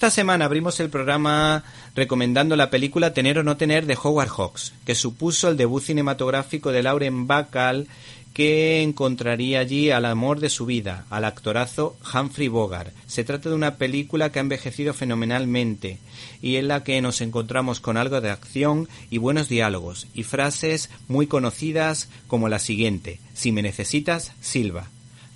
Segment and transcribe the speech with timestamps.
[0.00, 1.62] Esta semana abrimos el programa
[1.94, 6.72] recomendando la película Tener o no tener de Howard Hawks, que supuso el debut cinematográfico
[6.72, 7.86] de Lauren Bacall,
[8.32, 12.94] que encontraría allí al amor de su vida, al actorazo Humphrey Bogart.
[13.06, 15.98] Se trata de una película que ha envejecido fenomenalmente
[16.40, 20.88] y en la que nos encontramos con algo de acción y buenos diálogos y frases
[21.08, 24.88] muy conocidas como la siguiente: Si me necesitas, Silva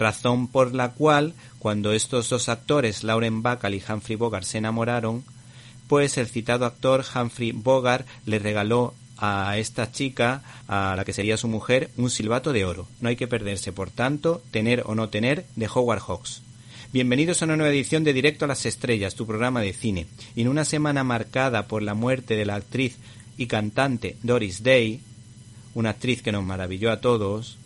[0.00, 5.22] razón por la cual, cuando estos dos actores, Lauren Bacall y Humphrey Bogart, se enamoraron,
[5.86, 11.36] pues el citado actor Humphrey Bogart le regaló a esta chica, a la que sería
[11.36, 12.88] su mujer, un silbato de oro.
[13.00, 16.42] No hay que perderse, por tanto, tener o no tener de Howard Hawks.
[16.92, 20.06] Bienvenidos a una nueva edición de Directo a las Estrellas, tu programa de cine.
[20.34, 22.96] Y en una semana marcada por la muerte de la actriz
[23.36, 25.00] y cantante Doris Day,
[25.74, 27.58] una actriz que nos maravilló a todos,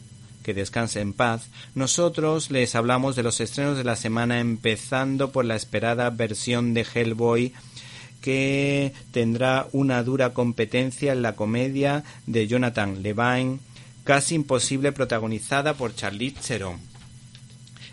[0.45, 5.45] que descanse en paz, nosotros les hablamos de los estrenos de la semana empezando por
[5.45, 7.53] la esperada versión de Hellboy
[8.21, 13.59] que tendrá una dura competencia en la comedia de Jonathan Levine,
[14.05, 16.79] casi imposible protagonizada por Charlize Theron.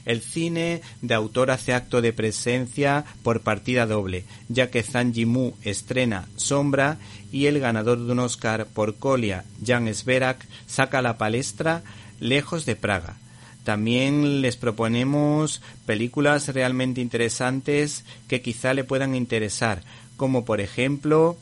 [0.06, 5.54] El cine de autor hace acto de presencia por partida doble, ya que Zhang Yimou
[5.64, 6.98] estrena Sombra
[7.32, 11.84] y el ganador de un Oscar por Colia, Jan Sverak, saca la palestra
[12.22, 13.18] Lejos de Praga.
[13.66, 19.84] También les proponemos películas realmente interesantes que quizá le puedan interesar,
[20.16, 21.38] como por ejemplo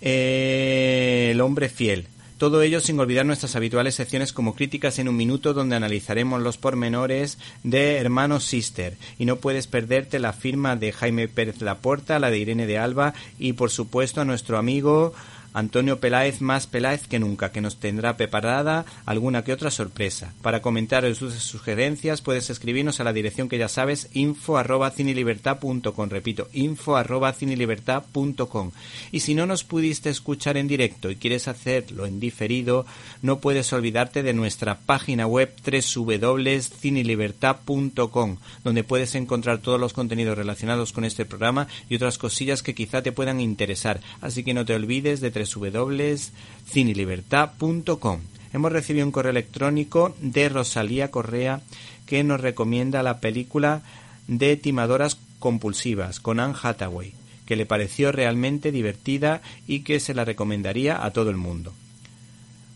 [0.00, 2.08] eh, El hombre fiel.
[2.38, 6.56] Todo ello sin olvidar nuestras habituales secciones como críticas en un minuto donde analizaremos los
[6.56, 8.96] pormenores de Hermanos Sister.
[9.18, 13.12] Y no puedes perderte la firma de Jaime Pérez Laporta, la de Irene de Alba
[13.40, 15.14] y por supuesto a nuestro amigo
[15.58, 20.32] Antonio Peláez más Peláez que nunca, que nos tendrá preparada alguna que otra sorpresa.
[20.40, 26.10] Para comentarios sus sugerencias puedes escribirnos a la dirección que ya sabes, info arroba cinelibertad.com.
[26.10, 28.70] Repito, info arroba cinelibertad.com.
[29.10, 32.86] Y si no nos pudiste escuchar en directo y quieres hacerlo en diferido,
[33.20, 40.92] no puedes olvidarte de nuestra página web www.cinelibertad.com, donde puedes encontrar todos los contenidos relacionados
[40.92, 44.00] con este programa y otras cosillas que quizá te puedan interesar.
[44.20, 48.20] Así que no te olvides de www.cinelibertad.com.
[48.52, 51.60] Hemos recibido un correo electrónico de Rosalía Correa
[52.06, 53.82] que nos recomienda la película
[54.26, 57.12] de Timadoras Compulsivas con Anne Hathaway,
[57.46, 61.74] que le pareció realmente divertida y que se la recomendaría a todo el mundo.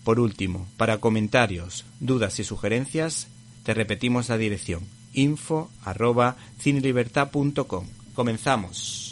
[0.05, 3.29] Por último, para comentarios, dudas y sugerencias,
[3.63, 4.83] te repetimos la dirección
[5.15, 6.37] info arroba.
[8.15, 9.12] Comenzamos.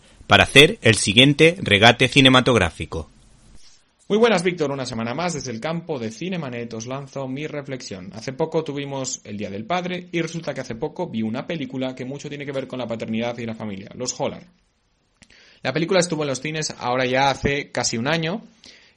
[0.31, 3.11] para hacer el siguiente regate cinematográfico.
[4.07, 4.71] Muy buenas, Víctor.
[4.71, 8.11] Una semana más desde el campo de Cinemanet os lanzo mi reflexión.
[8.13, 11.93] Hace poco tuvimos el Día del Padre y resulta que hace poco vi una película
[11.93, 14.47] que mucho tiene que ver con la paternidad y la familia, Los Hollar.
[15.63, 18.41] La película estuvo en los cines ahora ya hace casi un año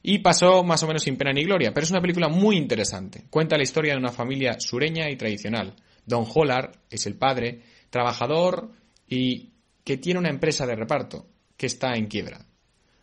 [0.05, 3.25] y pasó más o menos sin pena ni gloria, pero es una película muy interesante.
[3.29, 5.75] Cuenta la historia de una familia sureña y tradicional.
[6.07, 7.61] Don Hollar es el padre,
[7.91, 8.71] trabajador
[9.09, 9.54] y
[9.85, 12.47] que tiene una empresa de reparto que está en quiebra.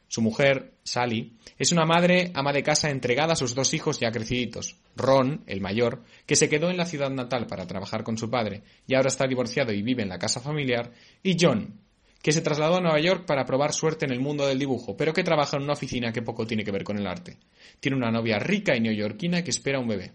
[0.08, 4.12] Su mujer, Sally, es una madre ama de casa entregada a sus dos hijos ya
[4.12, 4.76] creciditos.
[4.98, 8.64] Ron, el mayor, que se quedó en la ciudad natal para trabajar con su padre
[8.86, 10.92] y ahora está divorciado y vive en la casa familiar.
[11.24, 11.80] Y John,
[12.22, 15.14] que se trasladó a Nueva York para probar suerte en el mundo del dibujo, pero
[15.14, 17.38] que trabaja en una oficina que poco tiene que ver con el arte.
[17.80, 20.12] Tiene una novia rica y neoyorquina que espera un bebé.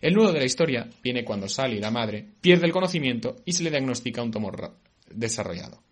[0.00, 3.62] El nudo de la historia viene cuando Sally, la madre, pierde el conocimiento y se
[3.62, 4.78] le diagnostica un tumor
[5.10, 5.82] desarrollado.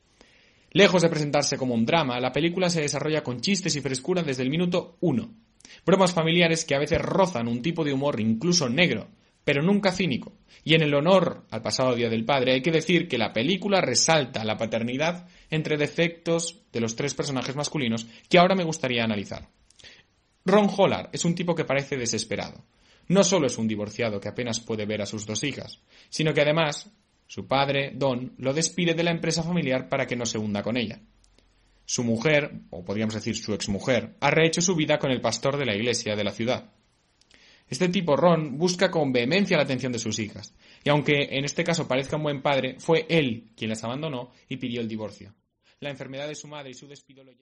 [0.75, 4.43] Lejos de presentarse como un drama, la película se desarrolla con chistes y frescura desde
[4.43, 5.33] el minuto uno.
[5.87, 9.07] Bromas familiares que a veces rozan un tipo de humor incluso negro,
[9.45, 10.33] pero nunca cínico.
[10.65, 13.81] Y en el honor al pasado Día del Padre hay que decir que la película
[13.81, 19.49] resalta la paternidad entre defectos de los tres personajes masculinos que ahora me gustaría analizar.
[20.45, 22.65] Ron Hollar es un tipo que parece desesperado.
[23.07, 26.41] No solo es un divorciado que apenas puede ver a sus dos hijas, sino que
[26.41, 26.91] además
[27.35, 30.77] su padre, Don, lo despide de la empresa familiar para que no se hunda con
[30.77, 31.01] ella.
[31.85, 35.67] Su mujer, o podríamos decir su exmujer, ha rehecho su vida con el pastor de
[35.67, 36.71] la iglesia de la ciudad.
[37.67, 40.55] Este tipo, Ron, busca con vehemencia la atención de sus hijas,
[40.85, 44.59] y aunque en este caso parezca un buen padre, fue él quien las abandonó y
[44.59, 45.35] pidió el divorcio.
[45.81, 47.33] La enfermedad de su madre y su despido lo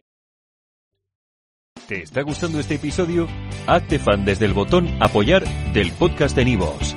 [1.87, 3.29] ¿Te está gustando este episodio?
[3.67, 5.45] Hazte fan desde el botón Apoyar
[5.75, 6.97] del podcast de Nivos.